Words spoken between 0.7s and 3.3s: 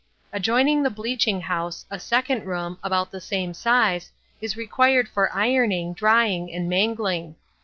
the bleaching house, a second room, about the